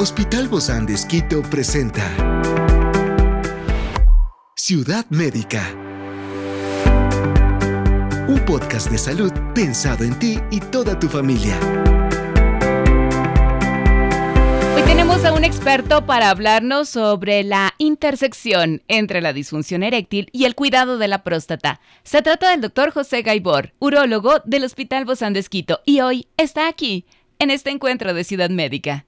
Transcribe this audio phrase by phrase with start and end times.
[0.00, 2.04] Hospital Bozán de Esquito presenta
[4.54, 5.74] Ciudad Médica.
[8.28, 11.58] Un podcast de salud pensado en ti y toda tu familia.
[14.76, 20.44] Hoy tenemos a un experto para hablarnos sobre la intersección entre la disfunción eréctil y
[20.44, 21.80] el cuidado de la próstata.
[22.04, 26.68] Se trata del doctor José Gaibor, urólogo del Hospital Bozán de Esquito, y hoy está
[26.68, 27.04] aquí,
[27.40, 29.07] en este encuentro de Ciudad Médica.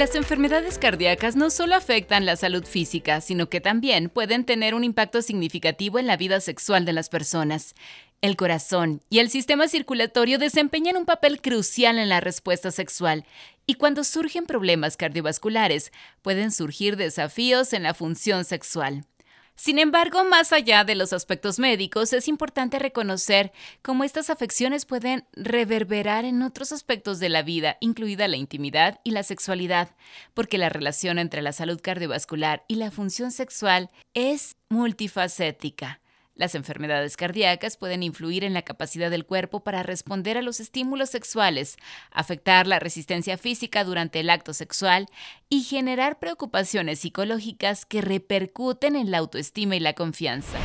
[0.00, 4.82] Las enfermedades cardíacas no solo afectan la salud física, sino que también pueden tener un
[4.82, 7.74] impacto significativo en la vida sexual de las personas.
[8.22, 13.26] El corazón y el sistema circulatorio desempeñan un papel crucial en la respuesta sexual,
[13.66, 15.92] y cuando surgen problemas cardiovasculares,
[16.22, 19.04] pueden surgir desafíos en la función sexual.
[19.60, 25.26] Sin embargo, más allá de los aspectos médicos, es importante reconocer cómo estas afecciones pueden
[25.34, 29.94] reverberar en otros aspectos de la vida, incluida la intimidad y la sexualidad,
[30.32, 35.99] porque la relación entre la salud cardiovascular y la función sexual es multifacética.
[36.40, 41.10] Las enfermedades cardíacas pueden influir en la capacidad del cuerpo para responder a los estímulos
[41.10, 41.76] sexuales,
[42.10, 45.08] afectar la resistencia física durante el acto sexual
[45.50, 50.56] y generar preocupaciones psicológicas que repercuten en la autoestima y la confianza.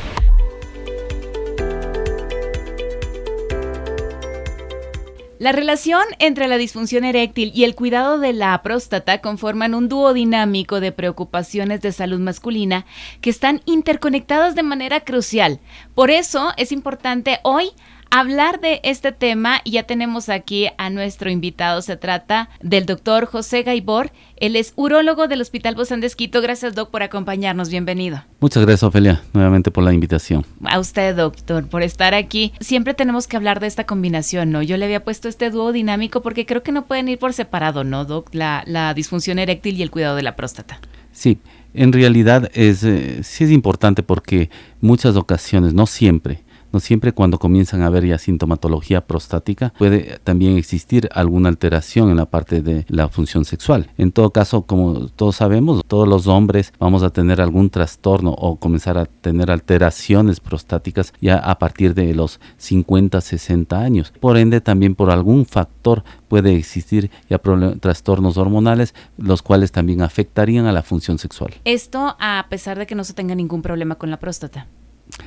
[5.38, 10.14] La relación entre la disfunción eréctil y el cuidado de la próstata conforman un dúo
[10.14, 12.86] dinámico de preocupaciones de salud masculina
[13.20, 15.60] que están interconectadas de manera crucial.
[15.94, 17.72] Por eso es importante hoy
[18.10, 21.82] hablar de este tema y ya tenemos aquí a nuestro invitado.
[21.82, 24.10] Se trata del doctor José Gaibor.
[24.36, 26.40] Él es urólogo del Hospital Bozán de Esquito.
[26.40, 27.70] Gracias, doc, por acompañarnos.
[27.70, 28.22] Bienvenido.
[28.40, 30.44] Muchas gracias, Ofelia, nuevamente por la invitación.
[30.64, 32.52] A usted, doctor, por estar aquí.
[32.60, 34.62] Siempre tenemos que hablar de esta combinación, ¿no?
[34.62, 37.84] Yo le había puesto este dúo dinámico porque creo que no pueden ir por separado,
[37.84, 38.34] ¿no, doc?
[38.34, 40.80] La, la disfunción eréctil y el cuidado de la próstata.
[41.12, 41.38] Sí,
[41.72, 44.50] en realidad es, eh, sí es importante porque
[44.80, 46.42] muchas ocasiones, no siempre,
[46.80, 52.26] siempre cuando comienzan a haber ya sintomatología prostática puede también existir alguna alteración en la
[52.26, 53.90] parte de la función sexual.
[53.98, 58.56] En todo caso, como todos sabemos, todos los hombres vamos a tener algún trastorno o
[58.56, 64.12] comenzar a tener alteraciones prostáticas ya a partir de los 50, 60 años.
[64.20, 67.38] Por ende, también por algún factor puede existir ya
[67.80, 71.54] trastornos hormonales, los cuales también afectarían a la función sexual.
[71.64, 74.66] Esto a pesar de que no se tenga ningún problema con la próstata.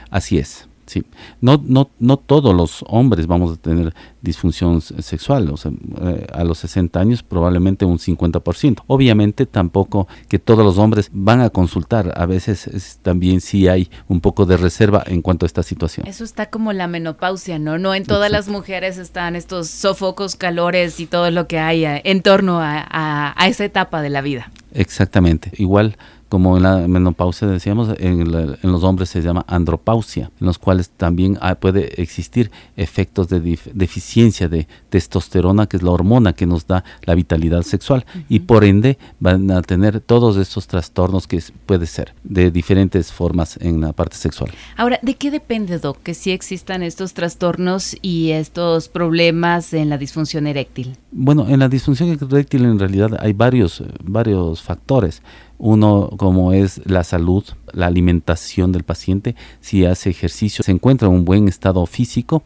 [0.09, 0.68] Así es.
[0.89, 1.03] Sí,
[1.39, 6.43] no, no, no todos los hombres vamos a tener disfunción sexual, o sea, eh, a
[6.43, 8.81] los 60 años probablemente un 50%.
[8.87, 14.19] Obviamente tampoco que todos los hombres van a consultar, a veces también sí hay un
[14.19, 16.07] poco de reserva en cuanto a esta situación.
[16.07, 17.77] Eso está como la menopausia, ¿no?
[17.77, 22.01] No en todas las mujeres están estos sofocos, calores y todo lo que hay eh,
[22.03, 24.51] en torno a esa etapa de la vida.
[24.73, 25.97] Exactamente, igual
[26.29, 31.37] como en la menopausia decíamos, en, los hombres se llama andropausia, en los cuales también
[31.59, 37.15] puede existir efectos de deficiencia de testosterona, que es la hormona que nos da la
[37.15, 42.51] vitalidad sexual, y por ende van a tener todos estos trastornos que puede ser de
[42.51, 44.51] diferentes formas en la parte sexual.
[44.77, 49.97] Ahora, ¿de qué depende, Doc, que sí existan estos trastornos y estos problemas en la
[49.97, 50.95] disfunción eréctil?
[51.11, 55.21] Bueno, en la disfunción eréctil en realidad hay varios, varios factores.
[55.59, 57.43] Uno como es la salud,
[57.73, 62.43] la alimentación del paciente, si hace ejercicio, se encuentra en un buen estado físico.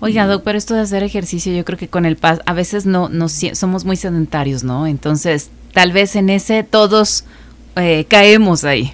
[0.00, 2.84] Oiga, doc, pero esto de hacer ejercicio, yo creo que con el paso, a veces
[2.84, 4.86] no, no somos muy sedentarios, ¿no?
[4.86, 7.24] Entonces, tal vez en ese todos
[7.76, 8.90] eh, caemos ahí.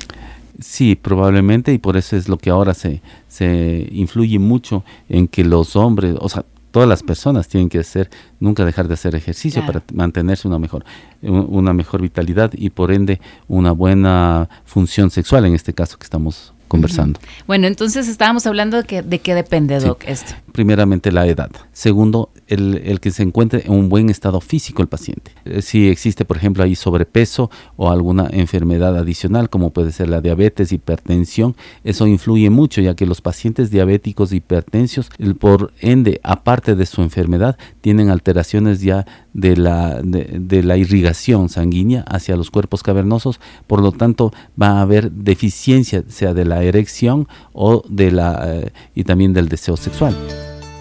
[0.61, 5.45] Sí, probablemente, y por eso es lo que ahora se, se influye mucho en que
[5.45, 8.11] los hombres, o sea, todas las personas tienen que hacer,
[8.41, 10.85] nunca dejar de hacer ejercicio para mantenerse una mejor,
[11.23, 16.53] una mejor vitalidad y por ende una buena función sexual en este caso que estamos
[16.67, 17.21] conversando.
[17.47, 20.33] Bueno, entonces estábamos hablando de que, de qué depende, Doc, esto.
[20.53, 21.51] Primeramente la edad.
[21.73, 25.33] Segundo, el, que se encuentre en un buen estado físico el paciente.
[25.45, 30.21] Eh, si existe, por ejemplo, ahí sobrepeso o alguna enfermedad adicional, como puede ser la
[30.21, 36.87] diabetes, hipertensión, eso influye mucho, ya que los pacientes diabéticos, hipertensios, por ende, aparte de
[36.87, 43.41] su enfermedad, tienen alteraciones ya de la, de, la irrigación sanguínea hacia los cuerpos cavernosos,
[43.67, 48.73] por lo tanto va a haber deficiencia, sea de la erección o de la, eh,
[48.95, 50.15] y también del deseo sexual.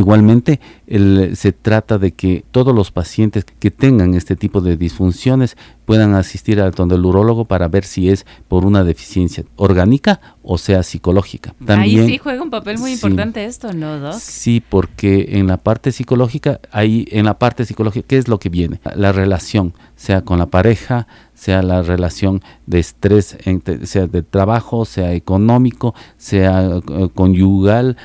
[0.00, 0.60] Igualmente,
[1.34, 6.58] se trata de que todos los pacientes que tengan este tipo de disfunciones puedan asistir
[6.58, 11.54] al donde el urólogo para ver si es por una deficiencia orgánica o sea psicológica.
[11.66, 14.14] También, ahí sí juega un papel muy importante esto, ¿no, Doc?
[14.14, 18.48] Sí, porque en la parte psicológica, ahí en la parte psicológica, ¿qué es lo que
[18.48, 18.80] viene?
[18.96, 23.36] La relación, sea con la pareja, sea la relación de estrés,
[23.84, 27.98] sea de trabajo, sea económico, sea eh, conyugal,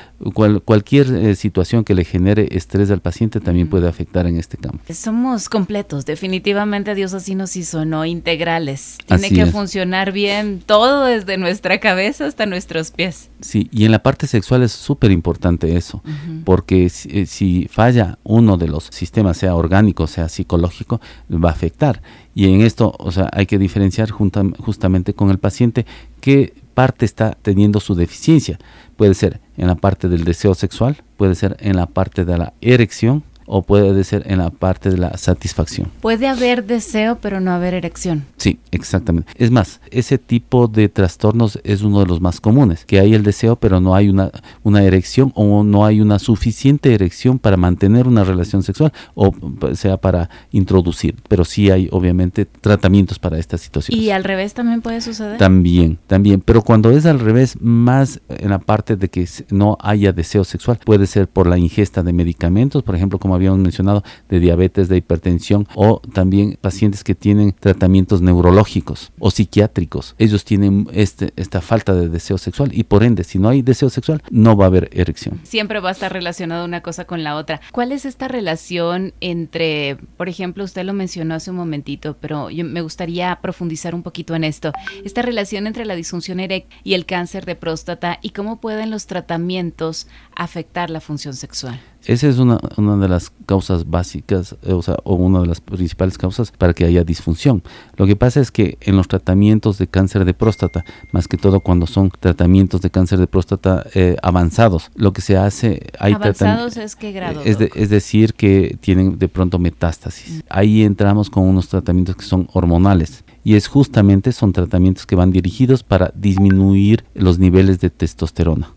[0.64, 4.80] cualquier eh, situación que le genere estrés al paciente también puede afectar en este campo.
[4.92, 8.04] Somos completos, definitivamente Dios así nos hizo, ¿no?
[8.04, 8.98] Integrales.
[9.06, 13.30] Tiene que funcionar bien todo desde nuestra cabeza hasta nuestros pies.
[13.40, 16.02] Sí, y en la parte sexual es súper importante eso,
[16.44, 21.00] porque si, eh, si falla uno de los sistemas, sea orgánico, sea psicológico,
[21.32, 21.85] va a afectar.
[22.34, 25.86] Y en esto, o sea, hay que diferenciar justamente con el paciente
[26.20, 28.58] qué parte está teniendo su deficiencia.
[28.96, 32.52] Puede ser en la parte del deseo sexual, puede ser en la parte de la
[32.60, 35.90] erección, o puede ser en la parte de la satisfacción.
[36.00, 38.24] Puede haber deseo, pero no haber erección.
[38.36, 39.32] Sí, exactamente.
[39.36, 43.22] Es más, ese tipo de trastornos es uno de los más comunes, que hay el
[43.22, 44.30] deseo, pero no hay una,
[44.62, 49.32] una erección o no hay una suficiente erección para mantener una relación sexual o
[49.74, 51.16] sea para introducir.
[51.28, 53.98] Pero sí hay obviamente tratamientos para esta situación.
[53.98, 55.38] ¿Y al revés también puede suceder?
[55.38, 56.40] También, también.
[56.40, 60.78] Pero cuando es al revés, más en la parte de que no haya deseo sexual,
[60.84, 64.96] puede ser por la ingesta de medicamentos, por ejemplo, como habíamos mencionado, de diabetes, de
[64.96, 70.14] hipertensión o también pacientes que tienen tratamientos neurológicos o psiquiátricos.
[70.18, 73.90] Ellos tienen este, esta falta de deseo sexual y por ende, si no hay deseo
[73.90, 75.40] sexual, no va a haber erección.
[75.44, 77.60] Siempre va a estar relacionado una cosa con la otra.
[77.72, 82.64] ¿Cuál es esta relación entre, por ejemplo, usted lo mencionó hace un momentito, pero yo
[82.64, 84.72] me gustaría profundizar un poquito en esto,
[85.04, 89.06] esta relación entre la disfunción eréctil y el cáncer de próstata y cómo pueden los
[89.06, 91.80] tratamientos afectar la función sexual?
[92.06, 95.60] Esa es una, una de las causas básicas, eh, o sea, o una de las
[95.60, 97.64] principales causas para que haya disfunción.
[97.96, 101.60] Lo que pasa es que en los tratamientos de cáncer de próstata, más que todo
[101.60, 105.90] cuando son tratamientos de cáncer de próstata eh, avanzados, lo que se hace...
[105.98, 107.42] Hay ¿Avanzados es grado?
[107.44, 110.44] Es, es, decir, que tienen de pronto metástasis.
[110.48, 115.32] Ahí entramos con unos tratamientos que son hormonales y es justamente son tratamientos que van
[115.32, 118.75] dirigidos para disminuir los niveles de testosterona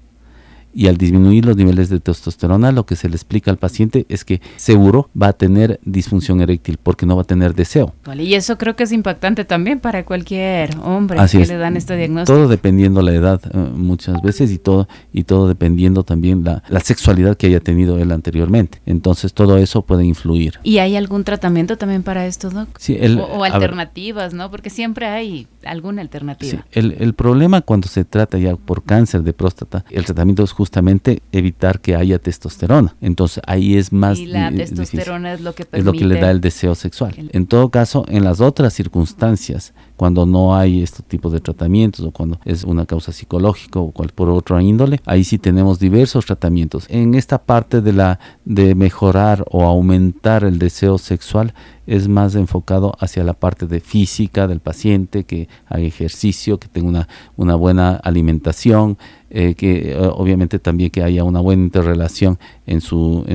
[0.73, 4.25] y al disminuir los niveles de testosterona lo que se le explica al paciente es
[4.25, 7.93] que seguro va a tener disfunción eréctil porque no va a tener deseo.
[8.17, 12.37] y eso creo que es impactante también para cualquier hombre que le dan este diagnóstico.
[12.37, 16.79] Todo dependiendo la edad eh, muchas veces y todo y todo dependiendo también la, la
[16.79, 18.81] sexualidad que haya tenido él anteriormente.
[18.85, 20.59] Entonces todo eso puede influir.
[20.63, 22.69] ¿Y hay algún tratamiento también para esto, Doc?
[22.77, 24.51] Sí, o, alternativas, ¿no?
[24.51, 26.51] Porque siempre hay alguna alternativa.
[26.51, 30.53] Sí, el, el problema cuando se trata ya por cáncer de próstata, el tratamiento es
[30.59, 32.93] justamente evitar que haya testosterona.
[32.99, 34.19] Entonces ahí es más...
[34.19, 37.15] Y la testosterona es lo que Es lo que le da el deseo sexual.
[37.31, 42.11] En todo caso, en las otras circunstancias, cuando no hay este tipo de tratamientos o
[42.11, 46.85] cuando es una causa psicológica o cual por otra índole, ahí sí tenemos diversos tratamientos.
[46.87, 51.53] En esta parte de la de mejorar o aumentar el deseo sexual
[51.85, 56.87] es más enfocado hacia la parte de física del paciente, que haga ejercicio, que tenga
[56.87, 58.97] una, una buena alimentación,
[59.29, 63.25] eh, que eh, obviamente también que haya una buena interrelación en su,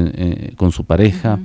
[0.56, 1.40] con su pareja.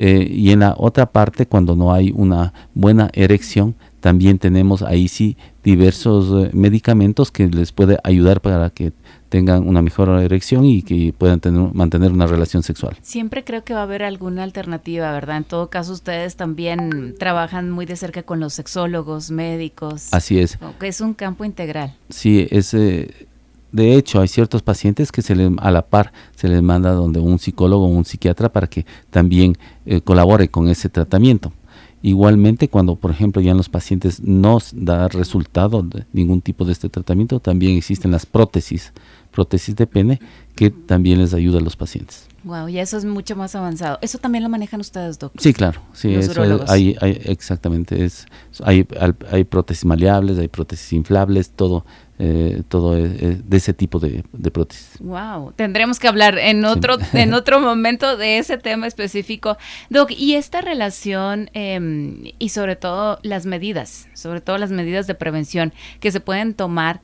[0.00, 5.08] Eh, y en la otra parte, cuando no hay una buena erección, también tenemos ahí
[5.08, 8.92] sí diversos medicamentos que les puede ayudar para que
[9.28, 12.96] tengan una mejor erección y que puedan tener, mantener una relación sexual.
[13.02, 15.38] Siempre creo que va a haber alguna alternativa, ¿verdad?
[15.38, 20.08] En todo caso, ustedes también trabajan muy de cerca con los sexólogos, médicos.
[20.12, 20.58] Así es.
[20.80, 21.94] Es un campo integral.
[22.08, 23.27] Sí, es, eh,
[23.70, 27.20] de hecho, hay ciertos pacientes que se les, a la par se les manda donde
[27.20, 31.52] un psicólogo o un psiquiatra para que también eh, colabore con ese tratamiento.
[32.00, 36.72] Igualmente, cuando por ejemplo ya en los pacientes no da resultado de ningún tipo de
[36.72, 38.92] este tratamiento, también existen las prótesis,
[39.32, 40.20] prótesis de pene,
[40.54, 42.28] que también les ayuda a los pacientes.
[42.48, 43.98] Wow, ya eso es mucho más avanzado.
[44.00, 45.42] ¿Eso también lo manejan ustedes, doctor?
[45.42, 45.82] Sí, claro.
[45.92, 48.02] Sí, eso hay, hay, exactamente.
[48.02, 48.24] Es,
[48.64, 48.88] hay,
[49.30, 51.84] hay prótesis maleables, hay prótesis inflables, todo
[52.18, 54.96] eh, todo e, e, de ese tipo de, prótesis.
[54.98, 59.58] Wow, tendremos que hablar en otro en otro momento de ese tema específico,
[59.90, 60.10] Doc.
[60.10, 65.74] Y esta relación em, y sobre todo las medidas, sobre todo las medidas de prevención
[66.00, 67.02] que se pueden tomar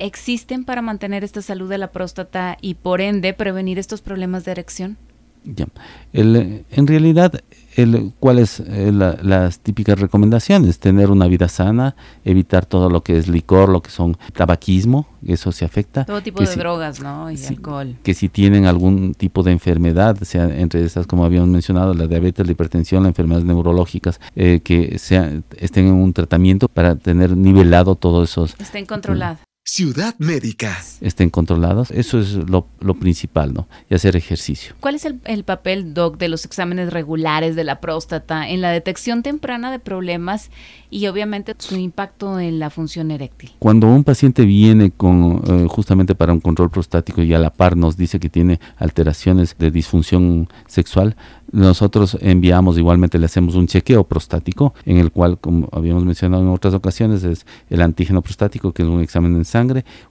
[0.00, 4.52] existen para mantener esta salud de la próstata y por ende prevenir estos problemas de
[4.52, 4.96] erección.
[5.42, 5.66] Ya.
[6.12, 7.40] en realidad
[7.76, 13.28] el, cuáles eh, las típicas recomendaciones, tener una vida sana, evitar todo lo que es
[13.28, 16.04] licor, lo que son tabaquismo, eso se afecta.
[16.04, 17.30] Todo tipo de drogas, ¿no?
[17.30, 17.96] Y alcohol.
[18.02, 22.44] Que si tienen algún tipo de enfermedad, sea entre esas como habíamos mencionado, la diabetes,
[22.44, 27.94] la hipertensión, las enfermedades neurológicas, eh, que sea, estén en un tratamiento para tener nivelado
[27.94, 28.56] todos esos.
[28.58, 29.40] Estén controlados.
[29.72, 30.76] Ciudad Médica.
[31.00, 32.66] Estén controlados, eso es lo,
[32.98, 33.68] principal, ¿no?
[33.88, 34.74] Y hacer ejercicio.
[34.80, 38.70] ¿Cuál es el, el, papel, Doc, de los exámenes regulares de la próstata en la
[38.72, 40.50] detección temprana de problemas
[40.90, 43.52] y obviamente su impacto en la función eréctil?
[43.60, 47.76] Cuando un paciente viene con eh, justamente para un control prostático y a la par
[47.76, 51.14] nos dice que tiene alteraciones de disfunción sexual,
[51.52, 56.48] nosotros enviamos igualmente, le hacemos un chequeo prostático, en el cual, como habíamos mencionado en
[56.48, 59.59] otras ocasiones, es el antígeno prostático, que es un examen en sangre,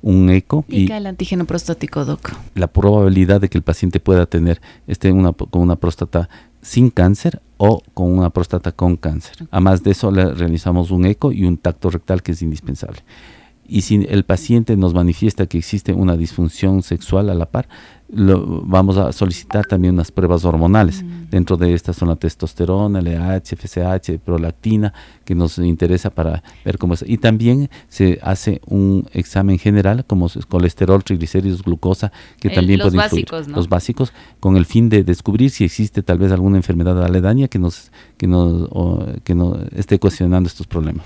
[0.02, 0.66] un eco.
[0.68, 2.32] ¿Y, el antígeno prostático, Doc?
[2.56, 6.30] La probabilidad de que el paciente pueda tener este, una, con una próstata
[6.62, 9.48] sin cáncer o con una próstata con cáncer.
[9.52, 13.02] Además de eso, le realizamos un eco y un tacto rectal que es indispensable.
[13.70, 17.70] Y si el paciente nos manifiesta que existe una disfunción sexual a la par,
[18.12, 21.04] lo, vamos a solicitar también unas pruebas hormonales.
[21.04, 21.30] Mm.
[21.30, 26.96] Dentro de estas son la testosterona, LH, FSH, prolactina, que nos interesa para ver cómo
[26.96, 27.06] es.
[27.08, 32.88] Y también se hace un examen general, como es colesterol, triglicéridos, glucosa, que también los
[32.88, 37.04] puede básicos, Los básicos, con el fin de descubrir si existe tal vez alguna enfermedad
[37.04, 38.70] aledaña que nos, que nos,
[39.24, 41.06] que nos esté cuestionando estos problemas.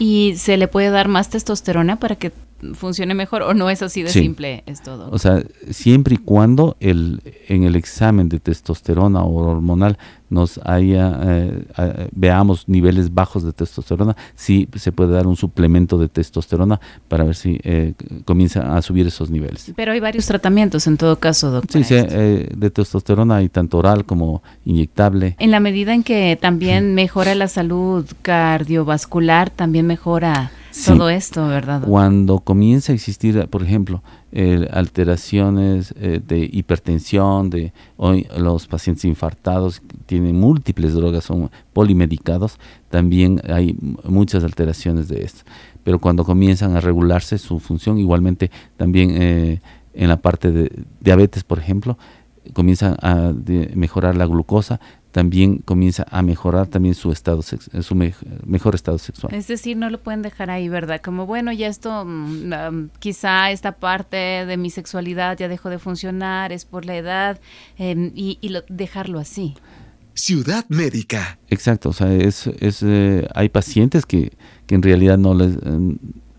[0.00, 2.32] ¿Y se le puede dar más testosterona para que
[2.74, 5.10] funcione mejor o no es así de simple es todo.
[5.10, 9.98] O sea, siempre y cuando el, en el examen de testosterona o hormonal
[10.30, 16.08] nos haya, eh, veamos niveles bajos de testosterona, sí se puede dar un suplemento de
[16.08, 19.72] testosterona para ver si eh, comienza a subir esos niveles.
[19.74, 21.82] Pero hay varios tratamientos en todo caso, doctor.
[21.82, 25.34] Sí, sí eh, de testosterona hay tanto oral como inyectable.
[25.40, 30.52] En la medida en que también mejora la salud cardiovascular, también mejora
[30.86, 31.82] todo esto, ¿verdad?
[31.82, 34.02] Cuando comienza a existir, por ejemplo,
[34.70, 42.58] alteraciones eh, de hipertensión, de hoy los pacientes infartados tienen múltiples drogas, son polimedicados,
[42.88, 45.42] también hay muchas alteraciones de esto.
[45.82, 49.60] Pero cuando comienzan a regularse su función, igualmente también eh,
[49.94, 51.98] en la parte de diabetes, por ejemplo,
[52.52, 53.32] comienzan a
[53.74, 54.80] mejorar la glucosa,
[55.12, 59.34] también comienza a mejorar también su estado su mejor estado sexual.
[59.34, 61.00] Es decir, no lo pueden dejar ahí, ¿verdad?
[61.00, 66.52] Como bueno, ya esto mm, quizá esta parte de mi sexualidad ya dejó de funcionar,
[66.52, 67.40] es por la edad
[67.76, 68.38] em, y,
[68.68, 69.54] dejarlo así.
[70.14, 71.38] Ciudad médica.
[71.48, 74.32] Exacto, o sea, es, es eh, hay pacientes que,
[74.66, 75.56] que en realidad no les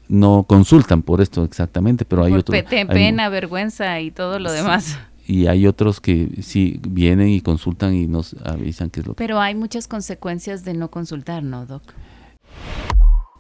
[0.08, 2.62] no consultan por esto exactamente, pero hay otros.
[2.64, 4.98] Pena, vergüenza y todo lo demás
[5.28, 9.18] y hay otros que sí vienen y consultan y nos avisan qué es lo que...
[9.18, 11.84] Pero hay muchas consecuencias de no consultar, ¿no, Doc?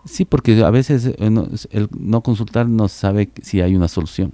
[0.06, 1.16] Sí, porque a veces eh,
[1.72, 4.34] el no consultar no sabe si hay una solución.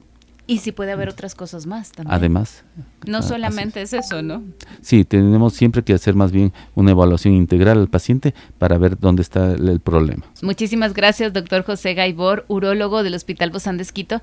[0.50, 2.16] Y si puede haber otras cosas más también.
[2.16, 2.64] Además.
[3.06, 4.44] No solamente es eso, ¿no?
[4.82, 9.24] Sí, tenemos siempre que hacer más bien una evaluación integral al paciente para ver dónde
[9.24, 10.26] está el, problema.
[10.42, 14.22] Muchísimas gracias, doctor José Gaibor, urólogo del Hospital Bozán de Esquito.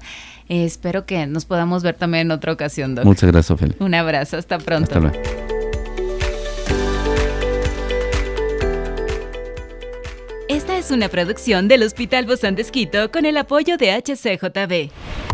[0.49, 3.07] Eh, espero que nos podamos ver también en otra ocasión, doctor.
[3.07, 3.76] Muchas gracias, Ophelia.
[3.81, 4.85] Un abrazo, hasta pronto.
[4.85, 5.19] Hasta luego.
[10.49, 15.33] Esta es una producción del Hospital Bozán de Esquito con el apoyo de HCJB.